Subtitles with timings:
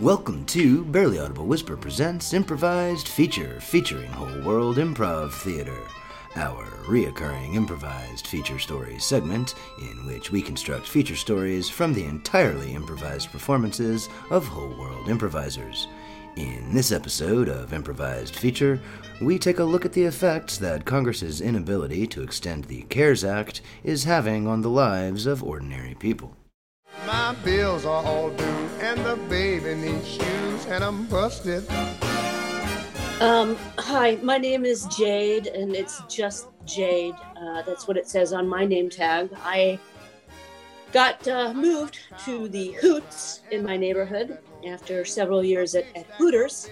[0.00, 5.76] Welcome to Barely Audible Whisper Presents Improvised Feature featuring Whole World Improv Theater,
[6.36, 12.74] our reoccurring improvised feature stories segment in which we construct feature stories from the entirely
[12.74, 15.88] improvised performances of Whole World improvisers.
[16.36, 18.80] In this episode of Improvised Feature,
[19.20, 23.62] we take a look at the effects that Congress's inability to extend the CARES Act
[23.82, 26.36] is having on the lives of ordinary people.
[27.18, 28.44] My bills are all due,
[28.80, 31.68] and the baby needs shoes, and I'm busted.
[33.20, 37.16] Um, hi, my name is Jade, and it's just Jade.
[37.36, 39.30] Uh, that's what it says on my name tag.
[39.42, 39.80] I
[40.92, 46.70] got uh, moved to the Hoots in my neighborhood after several years at, at Hooters.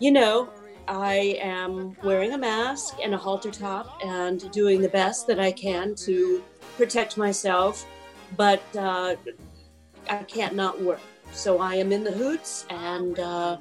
[0.00, 0.50] You know,
[0.88, 5.52] I am wearing a mask and a halter top and doing the best that I
[5.52, 6.42] can to
[6.76, 7.86] protect myself,
[8.36, 9.14] but uh,
[10.08, 11.00] I can't not work.
[11.32, 13.58] So I am in the Hoots, and uh,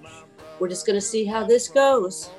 [0.60, 2.30] we're just going to see how this goes.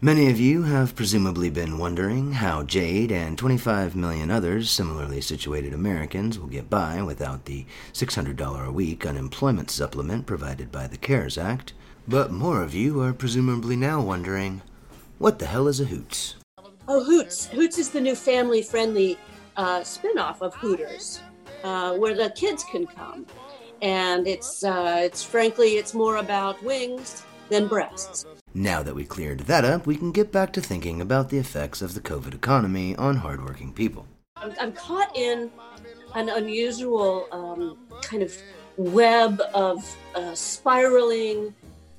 [0.00, 5.72] Many of you have presumably been wondering how Jade and 25 million others similarly situated
[5.72, 11.38] Americans will get by without the $600 a week unemployment supplement provided by the CARES
[11.38, 11.72] Act.
[12.06, 14.60] But more of you are presumably now wondering
[15.18, 16.34] what the hell is a Hoots?
[16.86, 17.46] Oh, Hoots.
[17.46, 19.16] Hoots is the new family friendly
[19.56, 21.20] uh, spin off of Hooters
[21.64, 23.26] uh, where the kids can come.
[23.82, 28.24] And it's, uh, it's frankly, it's more about wings than breasts.
[28.54, 31.82] Now that we cleared that up, we can get back to thinking about the effects
[31.82, 34.06] of the COVID economy on hardworking people.
[34.36, 35.50] I'm, I'm caught in
[36.14, 38.36] an unusual um, kind of
[38.76, 41.54] web of uh, spiraling.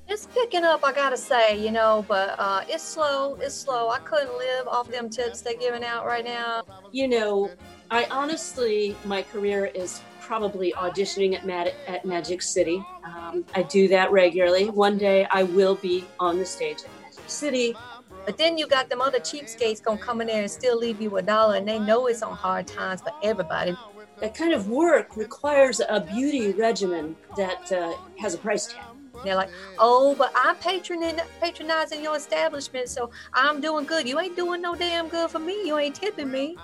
[0.08, 3.34] It's picking up, I gotta say, you know, but uh, it's slow.
[3.40, 3.90] It's slow.
[3.90, 6.62] I couldn't live off them tips they're giving out right now.
[6.92, 7.50] You know,
[7.90, 12.82] I honestly, my career is probably auditioning at, Mag- at Magic City.
[13.04, 14.70] Um, I do that regularly.
[14.70, 17.76] One day I will be on the stage at Magic City.
[18.24, 21.16] But then you got them other cheapskates gonna come in there and still leave you
[21.16, 23.76] a dollar, and they know it's on hard times for everybody.
[24.20, 28.82] That kind of work requires a beauty regimen that uh, has a price tag.
[29.22, 34.08] They're like, oh, but I'm patronizing your establishment, so I'm doing good.
[34.08, 35.66] You ain't doing no damn good for me.
[35.66, 36.56] You ain't tipping me.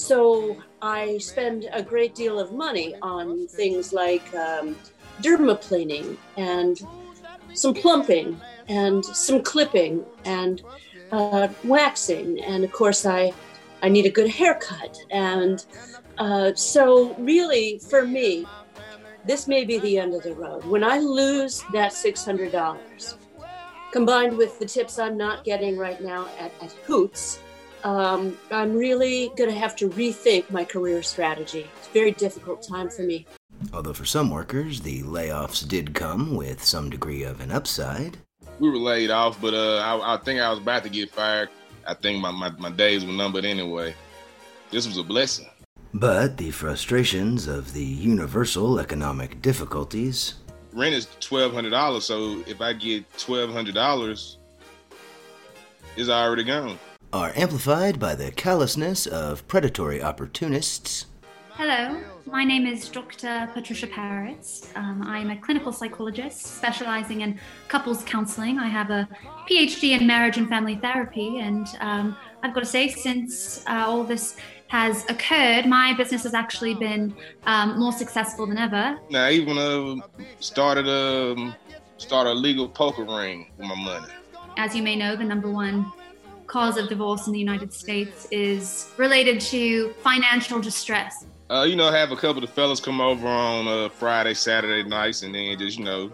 [0.00, 4.74] So I spend a great deal of money on things like um,
[5.20, 6.80] dermaplaning and
[7.52, 10.62] some plumping and some clipping and
[11.12, 12.40] uh, waxing.
[12.40, 13.34] And of course, I,
[13.82, 14.96] I need a good haircut.
[15.10, 15.64] And
[16.16, 18.46] uh, so, really, for me,
[19.26, 20.64] this may be the end of the road.
[20.64, 23.16] When I lose that $600,
[23.92, 27.38] combined with the tips I'm not getting right now at, at Hoots,
[27.84, 31.66] um, I'm really going to have to rethink my career strategy.
[31.78, 33.26] It's a very difficult time for me.
[33.72, 38.18] Although for some workers, the layoffs did come with some degree of an upside.
[38.58, 41.48] We were laid off, but uh, I, I think I was about to get fired.
[41.86, 43.94] I think my, my, my days were numbered anyway.
[44.70, 45.48] This was a blessing.
[45.92, 50.34] But the frustrations of the universal economic difficulties.
[50.72, 54.38] Rent is twelve hundred dollars, so if I get twelve hundred dollars,
[55.96, 56.78] it's already gone.
[57.12, 61.06] Are amplified by the callousness of predatory opportunists.
[61.54, 63.50] Hello, my name is Dr.
[63.52, 64.68] Patricia Paritz.
[64.76, 68.60] Um, I'm a clinical psychologist specializing in couples counseling.
[68.60, 69.08] I have a
[69.50, 74.04] PhD in marriage and family therapy, and um, I've got to say, since uh, all
[74.04, 74.36] this
[74.68, 77.12] has occurred, my business has actually been
[77.44, 79.00] um, more successful than ever.
[79.10, 79.96] Now, I even uh,
[80.38, 81.56] started a um,
[81.96, 84.12] started a legal poker ring with my money.
[84.56, 85.90] As you may know, the number one
[86.50, 91.24] cause of divorce in the United States is related to financial distress.
[91.48, 95.22] Uh, you know, have a couple of fellas come over on uh, Friday, Saturday nights,
[95.22, 96.12] and then just you know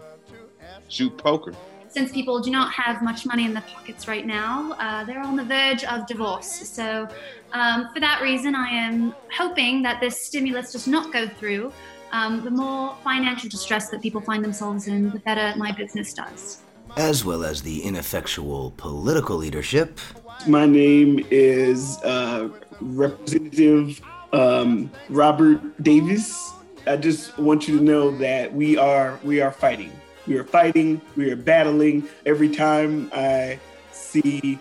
[0.89, 1.53] shoot poker.
[1.89, 5.35] Since people do not have much money in their pockets right now, uh, they're on
[5.35, 6.47] the verge of divorce.
[6.47, 7.07] So,
[7.53, 11.71] um, for that reason, I am hoping that this stimulus does not go through.
[12.11, 16.61] Um, the more financial distress that people find themselves in, the better my business does.
[16.95, 19.99] As well as the ineffectual political leadership.
[20.45, 22.49] My name is uh,
[22.79, 24.01] Representative
[24.31, 26.53] um, Robert Davis.
[26.85, 29.91] I just want you to know that we are we are fighting.
[30.25, 31.01] We are fighting.
[31.15, 32.07] We are battling.
[32.25, 33.59] Every time I
[33.91, 34.59] see,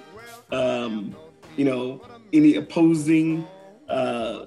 [0.51, 1.15] um,
[1.57, 2.01] you know,
[2.33, 3.47] any opposing
[3.89, 4.47] uh,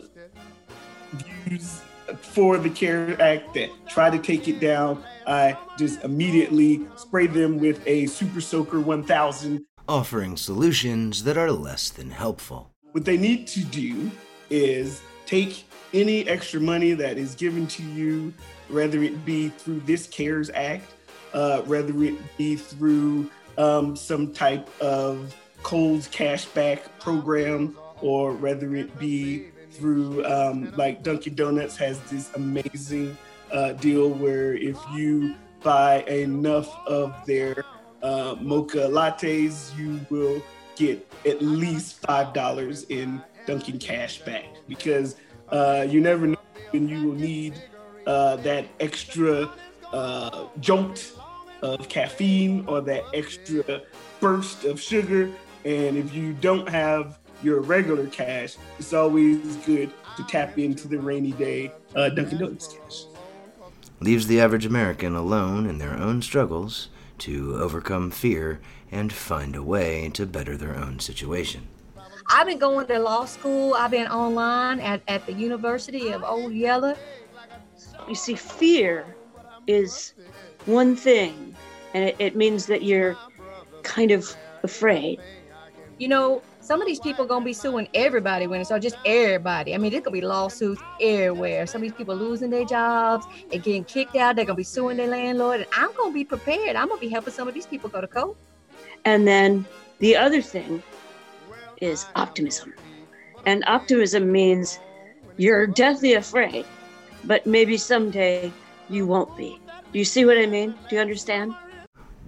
[1.14, 1.82] views
[2.18, 7.60] for the CARE Act that try to take it down, I just immediately spray them
[7.60, 9.66] with a Super Soaker 1000.
[9.90, 12.72] Offering solutions that are less than helpful.
[12.92, 14.12] What they need to do
[14.50, 18.34] is take any extra money that is given to you,
[18.70, 20.84] whether it be through this CARES Act
[21.34, 28.98] uh, whether it be through um, some type of Kohl's cashback program or whether it
[29.00, 33.18] be through um, like Dunkin' Donuts has this amazing
[33.52, 37.64] uh, deal where if you buy enough of their
[38.02, 40.42] uh, mocha lattes, you will
[40.76, 45.16] get at least five dollars in Dunkin' cash back because
[45.50, 46.38] uh, you never know
[46.72, 47.62] when you will need
[48.08, 49.50] uh, that extra
[49.92, 51.12] uh, jolt
[51.62, 53.82] of caffeine or that extra
[54.20, 55.32] burst of sugar.
[55.66, 61.00] And if you don't have your regular cash, it's always good to tap into the
[61.00, 63.04] rainy day uh, Dunkin' Donuts cash.
[64.00, 68.60] Leaves the average American alone in their own struggles to overcome fear
[68.92, 71.68] and find a way to better their own situation.
[72.32, 73.74] I've been going to law school.
[73.74, 76.96] I've been online at, at the University of Old Yeller.
[78.08, 79.16] You see, fear
[79.68, 80.14] is
[80.66, 81.56] one thing,
[81.94, 83.18] and it, it means that you're
[83.84, 85.20] kind of afraid.
[85.98, 88.96] You know, some of these people are gonna be suing everybody when it's or just
[89.04, 89.74] everybody.
[89.74, 91.66] I mean, there's gonna be lawsuits everywhere.
[91.66, 94.98] Some of these people losing their jobs, they're getting kicked out, they're gonna be suing
[94.98, 96.76] their landlord, and I'm gonna be prepared.
[96.76, 98.38] I'm gonna be helping some of these people go to court.
[99.04, 99.66] And then
[99.98, 100.84] the other thing
[101.82, 102.76] is optimism.
[103.48, 104.78] And optimism means
[105.38, 106.68] you're deathly afraid,
[107.24, 108.54] but maybe someday
[108.92, 109.60] you won't be.
[109.92, 110.76] Do you see what I mean?
[110.88, 111.56] Do you understand?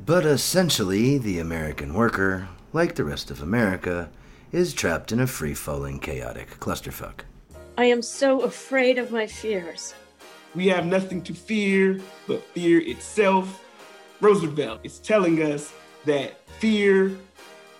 [0.04, 4.10] But essentially, the American worker, like the rest of America,
[4.52, 7.22] is trapped in a free falling, chaotic clusterfuck.
[7.78, 9.94] I am so afraid of my fears.
[10.54, 13.64] We have nothing to fear but fear itself.
[14.20, 15.74] Roosevelt is telling us
[16.06, 17.18] that fear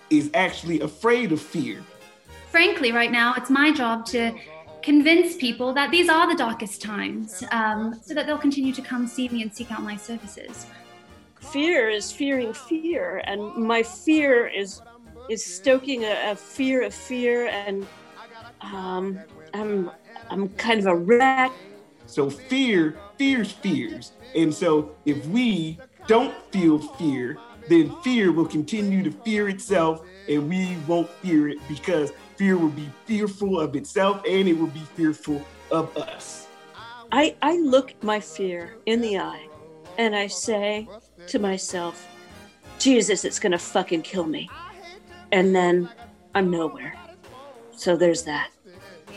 [0.08, 1.82] is actually afraid of fear.
[2.50, 4.32] Frankly, right now, it's my job to
[4.82, 9.06] convince people that these are the darkest times um, so that they'll continue to come
[9.06, 10.66] see me and seek out my services.
[11.40, 14.80] Fear is fearing fear, and my fear is
[15.28, 17.86] is stoking a, a fear of fear, and
[18.60, 19.20] um,
[19.54, 19.90] I'm
[20.30, 21.52] I'm kind of a wreck.
[22.06, 24.12] So fear fears fears.
[24.34, 27.38] And so if we don't feel fear,
[27.68, 32.70] then fear will continue to fear itself and we won't fear it because fear will
[32.70, 35.40] be fearful of itself and it will be fearful
[35.70, 36.48] of us.
[37.12, 39.46] I, I look my fear in the eye
[39.98, 40.88] and I say
[41.28, 42.08] to myself,
[42.78, 44.50] Jesus, it's gonna fucking kill me.
[45.32, 45.88] And then
[46.34, 46.94] I'm nowhere.
[47.74, 48.50] So there's that.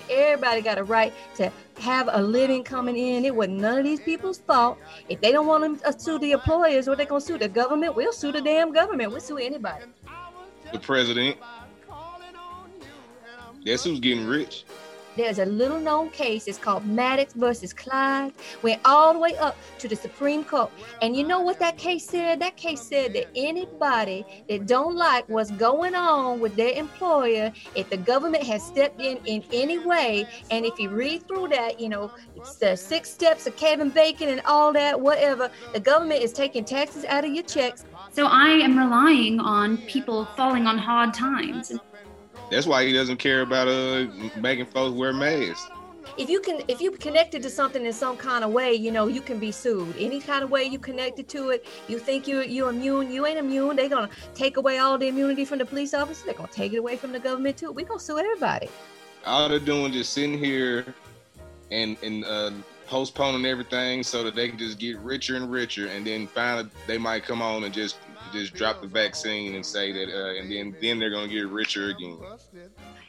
[0.09, 3.25] Everybody got a right to have a living coming in.
[3.25, 4.77] It was none of these people's fault.
[5.09, 7.95] If they don't want to sue the employers, what they gonna sue the government?
[7.95, 9.12] We'll sue the damn government.
[9.12, 9.85] We'll sue anybody.
[10.71, 11.38] The president.
[13.63, 14.65] Guess who's getting rich?
[15.15, 16.47] There's a little known case.
[16.47, 18.33] It's called Maddox versus Clyde.
[18.62, 20.71] Went all the way up to the Supreme Court.
[21.01, 22.41] And you know what that case said?
[22.41, 27.89] That case said that anybody that don't like what's going on with their employer, if
[27.89, 31.89] the government has stepped in in any way, and if you read through that, you
[31.89, 32.11] know,
[32.59, 37.06] the six steps of Kevin Bacon and all that, whatever, the government is taking taxes
[37.06, 37.85] out of your checks.
[38.11, 41.71] So I am relying on people falling on hard times.
[42.51, 45.69] That's why he doesn't care about uh making folks wear masks.
[46.18, 49.07] if you can if you connected to something in some kind of way you know
[49.07, 49.95] you can be sued.
[49.97, 53.40] Any kind of way you connected to it you think you're you're immune you ain't
[53.40, 56.73] immune they're gonna take away all the immunity from the police officer they're gonna take
[56.73, 57.71] it away from the government too.
[57.71, 58.69] We're gonna sue everybody.
[59.25, 60.85] All they're doing is sitting here
[61.71, 62.52] and and uh,
[62.85, 66.99] postponing everything so that they can just get richer and richer, and then finally they
[66.99, 67.97] might come on and just
[68.31, 71.89] just drop the vaccine and say that, uh, and then then they're gonna get richer
[71.89, 72.17] again.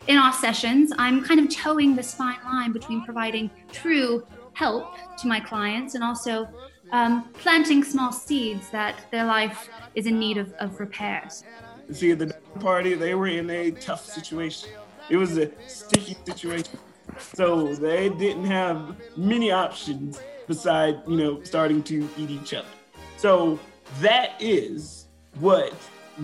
[0.07, 5.29] in our sessions, I'm kind of towing this fine line between providing true help to
[5.29, 6.49] my clients and also
[6.93, 11.45] um, planting small seeds that their life is in need of, of repairs.
[11.93, 14.71] See, at the party, they were in a tough situation.
[15.09, 16.79] It was a sticky situation.
[17.19, 22.69] So they didn't have many options beside, you know, starting to eat each other.
[23.17, 23.59] So
[24.01, 25.06] that is
[25.41, 25.75] what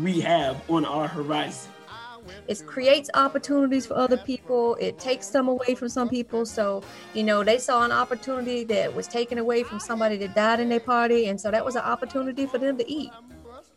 [0.00, 1.70] we have on our horizon.
[2.46, 6.82] it creates opportunities for other people it takes some away from some people so
[7.14, 10.68] you know they saw an opportunity that was taken away from somebody that died in
[10.68, 13.10] their party and so that was an opportunity for them to eat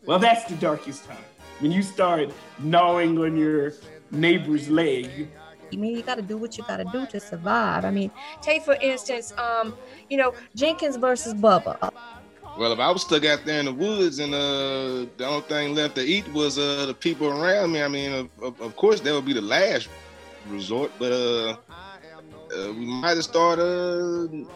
[0.06, 1.24] Well, that's the darkest time.
[1.58, 3.72] When you start gnawing on your
[4.10, 5.28] neighbor's leg.
[5.72, 7.84] I mean, you got to do what you got to do to survive.
[7.84, 9.76] I mean, take for instance, um,
[10.08, 11.90] you know, Jenkins versus Bubba.
[12.58, 15.74] Well, if I was stuck out there in the woods and uh, the only thing
[15.74, 19.12] left to eat was uh, the people around me, I mean, of, of, course that
[19.12, 19.88] would be the last
[20.48, 20.90] resort.
[20.98, 24.50] But uh, uh, we might have started uh,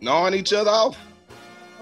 [0.00, 0.96] gnawing each other off.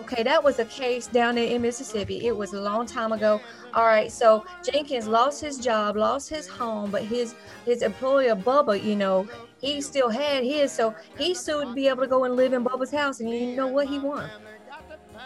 [0.00, 2.26] Okay, that was a case down there in Mississippi.
[2.26, 3.38] It was a long time ago.
[3.74, 7.34] All right, so Jenkins lost his job, lost his home, but his
[7.66, 9.28] his employer Bubba, you know,
[9.60, 12.90] he still had his, so he to be able to go and live in Bubba's
[12.90, 13.86] house, and you know what?
[13.86, 14.30] He won.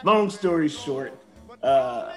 [0.05, 1.17] Long story short,
[1.63, 2.13] uh,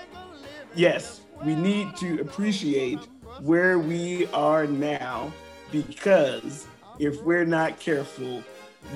[0.75, 2.99] yes, we need to appreciate
[3.41, 5.31] where we are now
[5.71, 6.65] because
[6.99, 8.43] if we're not careful,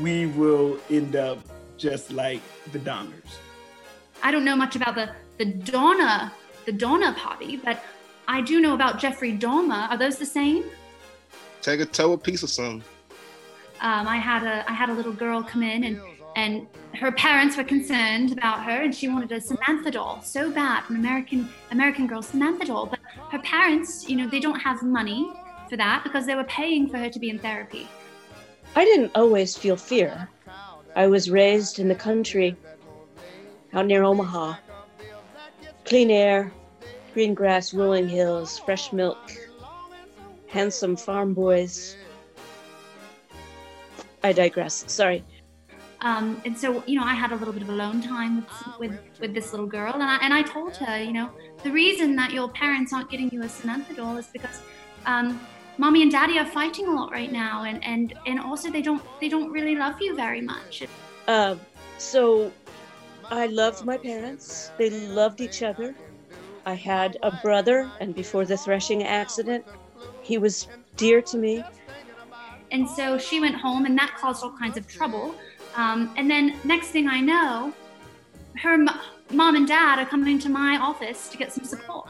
[0.01, 1.39] we will end up
[1.77, 2.41] just like
[2.72, 3.38] the Donners.
[4.24, 6.31] I don't know much about the the Donner
[6.65, 7.84] the Donna Party, but
[8.27, 9.89] I do know about Jeffrey Dahmer.
[9.89, 10.65] Are those the same?
[11.62, 12.84] Take a toe a piece of something.
[13.81, 16.01] Um, I had a I had a little girl come in and
[16.39, 20.84] and her parents were concerned about her and she wanted a Samantha doll so bad,
[20.89, 22.86] an American American girl Samantha doll.
[22.86, 23.00] But
[23.31, 25.31] her parents, you know, they don't have money
[25.69, 27.88] for that because they were paying for her to be in therapy.
[28.75, 30.29] I didn't always feel fear.
[30.96, 32.55] I was raised in the country,
[33.74, 34.55] out near Omaha.
[35.86, 36.51] Clean air,
[37.13, 39.31] green grass, rolling hills, fresh milk,
[40.48, 41.98] handsome farm boys.
[44.24, 44.86] I digress.
[44.88, 45.24] Sorry.
[46.01, 49.00] Um, and so, you know, I had a little bit of alone time with, with,
[49.20, 51.29] with this little girl, and I, and I told her, you know,
[51.63, 54.62] the reason that your parents aren't getting you a Samantha doll is because
[55.06, 55.39] um,
[55.77, 59.01] mommy and daddy are fighting a lot right now, and, and, and also they don't
[59.20, 60.84] they don't really love you very much.
[61.27, 61.56] Uh,
[61.98, 62.51] so
[63.29, 64.72] I loved my parents.
[64.77, 65.94] They loved each other.
[66.65, 69.65] I had a brother, and before the threshing accident,
[70.22, 71.63] he was dear to me.
[72.72, 75.36] And so she went home, and that caused all kinds of trouble.
[75.80, 77.74] Um, and then next thing I know,
[78.58, 78.90] her m-
[79.32, 82.10] mom and dad are coming to my office to get some support.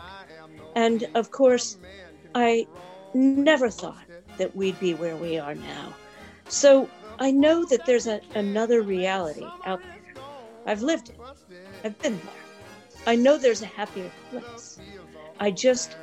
[0.75, 1.77] And of course,
[2.33, 2.65] I
[3.13, 4.05] never thought
[4.39, 5.93] that we'd be where we are now.
[6.47, 10.23] So I know that there's a, another reality out there.
[10.65, 11.19] I've lived it,
[11.83, 13.05] I've been there.
[13.05, 14.79] I know there's a happier place.
[15.39, 15.95] I just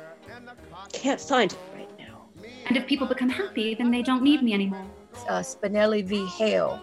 [0.93, 2.29] can't find it right now.
[2.67, 4.85] And if people become happy, then they don't need me anymore.
[5.27, 6.25] Uh, Spinelli v.
[6.27, 6.79] Hale.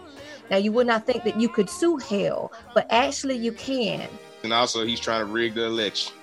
[0.49, 4.07] Now, you would not think that you could sue hell, but actually you can.
[4.43, 6.13] And also, he's trying to rig the election.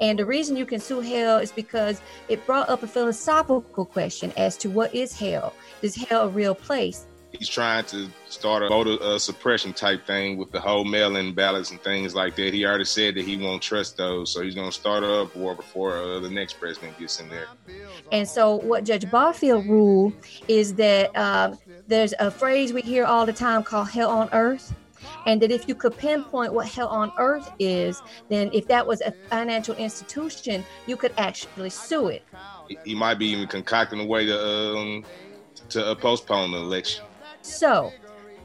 [0.00, 4.32] And the reason you can sue hell is because it brought up a philosophical question
[4.36, 5.54] as to what is hell?
[5.80, 7.06] Is hell a real place?
[7.30, 11.70] He's trying to start a voter uh, suppression type thing with the whole mail-in ballots
[11.70, 12.52] and things like that.
[12.52, 15.54] He already said that he won't trust those, so he's going to start a war
[15.54, 17.46] before uh, the next president gets in there.
[18.10, 20.12] And so, what Judge Barfield ruled
[20.46, 24.74] is that um, there's a phrase we hear all the time called "hell on earth."
[25.26, 29.00] and that if you could pinpoint what hell on earth is, then if that was
[29.00, 32.22] a financial institution, you could actually sue it.
[32.84, 35.04] He might be even concocting a way to um,
[35.70, 37.04] to uh, postpone the election.
[37.42, 37.92] So,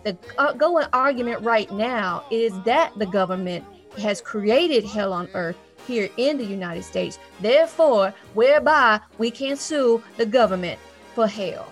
[0.04, 3.66] the uh, going argument right now is that the government
[4.00, 7.18] has created hell on earth here in the United States.
[7.40, 10.80] Therefore, whereby we can sue the government
[11.16, 11.72] for hell.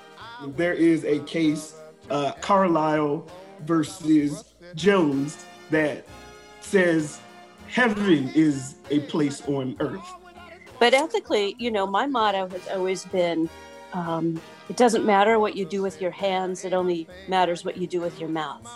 [0.56, 1.76] There is a case,
[2.10, 3.28] uh, Carlisle
[3.62, 6.06] versus Jones that
[6.62, 7.20] says
[7.68, 10.08] heaven is a place on earth.
[10.80, 13.50] But ethically, you know, my motto has always been
[13.94, 17.88] um, it doesn't matter what you do with your hands, it only matters what you
[17.88, 18.68] do with your mouth.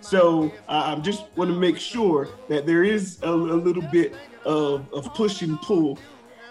[0.00, 4.14] So I uh, just want to make sure that there is a, a little bit
[4.44, 5.98] of, of push and pull.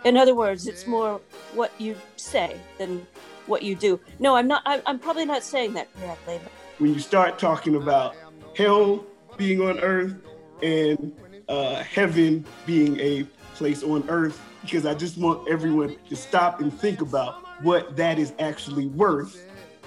[0.05, 1.19] In other words, it's more
[1.53, 3.05] what you say than
[3.49, 3.99] what you do.
[4.19, 4.61] No, I'm not.
[4.65, 6.39] I'm, I'm probably not saying that correctly.
[6.77, 8.15] When you start talking about
[8.55, 9.05] hell
[9.37, 10.15] being on earth
[10.63, 11.13] and
[11.49, 13.23] uh, heaven being a
[13.55, 18.19] place on earth because I just want everyone to stop and think about what that
[18.19, 19.45] is actually worth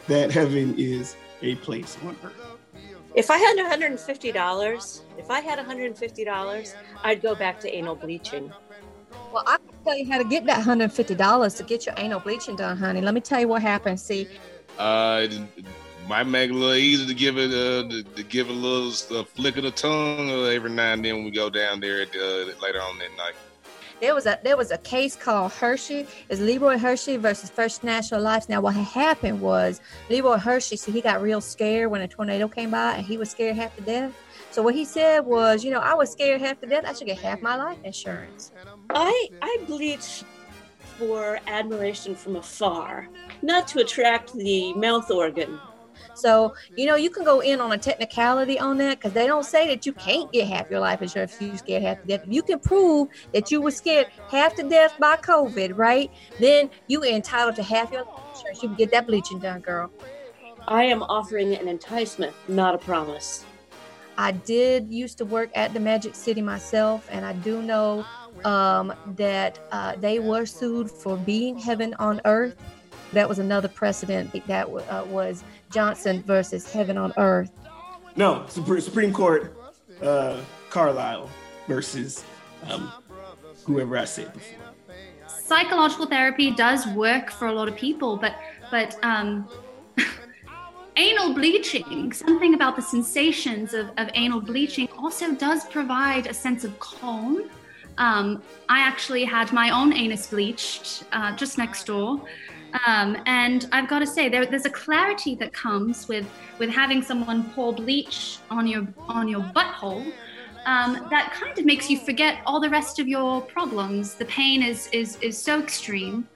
[0.09, 2.33] that heaven is a place on earth.
[3.15, 8.51] If I had $150, if I had $150, I'd go back to anal bleaching.
[9.33, 12.55] Well, I can tell you how to get that $150 to get your anal bleaching
[12.55, 13.01] done, honey.
[13.01, 13.99] Let me tell you what happened.
[13.99, 14.29] See,
[14.79, 15.27] uh,
[16.07, 18.59] might make it a little easier to give it uh, to, to give it a
[18.59, 21.81] little uh, flick of the tongue uh, every now and then when we go down
[21.81, 23.35] there at, uh, later on that night.
[24.01, 26.07] There was a there was a case called Hershey.
[26.29, 28.49] It's Leroy Hershey versus First National Life.
[28.49, 32.73] Now what happened was Leroy Hershey, so he got real scared when a tornado came
[32.73, 34.13] by, and he was scared half to death.
[34.53, 36.85] So what he said was, you know, I was scared half to death.
[36.87, 38.53] I should get half my life insurance.
[38.91, 40.25] I I bleach
[40.99, 43.09] for admiration from afar,
[43.41, 45.59] not to attract the mouth organ
[46.15, 49.45] so, you know, you can go in on a technicality on that because they don't
[49.45, 52.23] say that you can't get half your life insurance if you scared half to death.
[52.27, 56.11] If you can prove that you were scared half to death by COVID, right?
[56.39, 58.63] Then you are entitled to half your life insurance.
[58.63, 59.91] You can get that bleaching done, girl.
[60.69, 63.45] I am offering an enticement, not a promise.
[64.23, 68.07] I did used to work at the Magic City myself, and I do know
[68.45, 72.55] um, that uh, they were sued for being heaven on earth.
[73.13, 77.51] That was another precedent that uh, was Johnson versus Heaven on Earth.
[78.15, 79.57] No, Supreme Court,
[80.01, 80.39] uh,
[80.71, 81.29] Carlisle
[81.67, 82.25] versus
[82.71, 82.93] um,
[83.65, 84.59] whoever I said before.
[85.27, 88.37] Psychological therapy does work for a lot of people, but
[88.71, 89.49] but um,
[90.97, 96.65] anal bleaching, something about the sensations of, of anal bleaching also does provide a sense
[96.65, 97.51] of calm.
[97.99, 102.23] Um, I actually had my own anus bleached uh, just next door.
[102.87, 106.27] Um, and I've got to say, there, there's a clarity that comes with
[106.59, 110.13] with having someone pour bleach on your on your butthole.
[110.65, 114.15] Um, that kind of makes you forget all the rest of your problems.
[114.15, 116.27] The pain is is is so extreme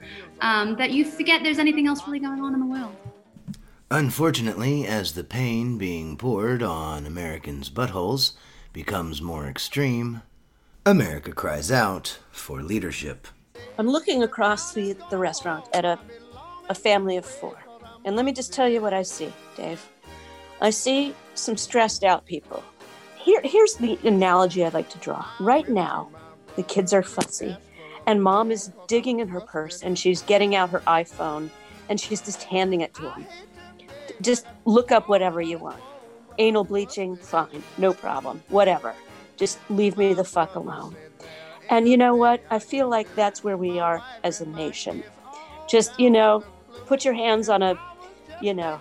[0.40, 2.94] um, that you forget there's anything else really going on in the world.
[3.90, 8.32] Unfortunately, as the pain being poured on Americans' buttholes
[8.72, 10.22] becomes more extreme,
[10.84, 13.28] America cries out for leadership.
[13.78, 16.00] I'm looking across the, the restaurant at a,
[16.68, 17.56] a family of four.
[18.04, 19.88] And let me just tell you what I see, Dave.
[20.60, 22.64] I see some stressed out people.
[23.16, 25.24] Here, here's the analogy I'd like to draw.
[25.38, 26.10] Right now,
[26.56, 27.56] the kids are fussy,
[28.04, 31.50] and mom is digging in her purse and she's getting out her iPhone
[31.88, 33.26] and she's just handing it to them
[34.20, 35.80] just look up whatever you want.
[36.38, 38.94] Anal bleaching, fine, no problem, whatever.
[39.36, 40.96] Just leave me the fuck alone.
[41.68, 42.42] And you know what?
[42.50, 45.02] I feel like that's where we are as a nation.
[45.68, 46.44] Just, you know,
[46.86, 47.78] put your hands on a,
[48.40, 48.80] you know,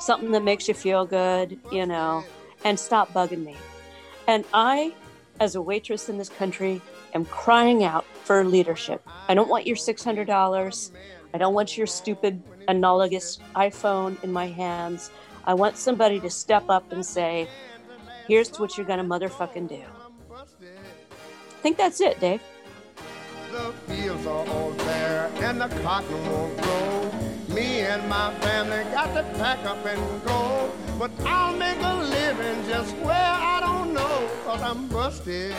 [0.00, 2.24] something that makes you feel good, you know,
[2.64, 3.56] and stop bugging me.
[4.26, 4.94] And I,
[5.40, 6.80] as a waitress in this country,
[7.14, 9.06] am crying out for leadership.
[9.28, 10.90] I don't want your $600.
[11.32, 15.10] I don't want your stupid analogous iPhone in my hands.
[15.44, 17.48] I want somebody to step up and say,
[18.26, 19.82] here's what you're going to motherfucking do.
[20.32, 22.40] I think that's it, Dave.
[23.52, 27.12] The fields are all bare and the cotton won't grow.
[27.54, 30.72] Me and my family got to pack up and go.
[30.98, 35.54] But I'll make a living just where I don't know, cause I'm busted.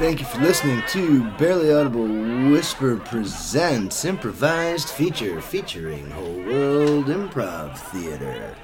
[0.00, 2.08] Thank you for listening to Barely Audible
[2.50, 8.56] Whisper Presents Improvised Feature featuring Whole World Improv Theater.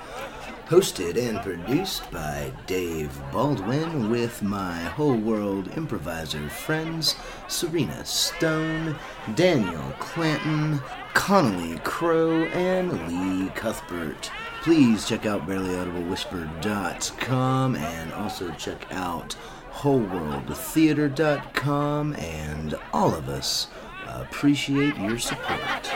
[0.69, 7.17] Hosted and produced by Dave Baldwin with my Whole World Improviser friends
[7.49, 8.97] Serena Stone,
[9.35, 10.81] Daniel Clanton,
[11.13, 14.31] Connolly Crow, and Lee Cuthbert.
[14.63, 19.37] Please check out barelyaudiblewhisper.com and also check out
[19.77, 23.69] wholeworldtheater.com, and all of us
[24.07, 25.91] appreciate your support.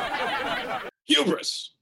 [1.06, 1.72] Hubris!